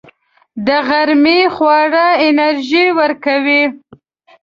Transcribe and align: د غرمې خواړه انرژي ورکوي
د 0.65 0.69
غرمې 0.87 1.39
خواړه 1.55 2.05
انرژي 2.27 2.85
ورکوي 2.99 3.63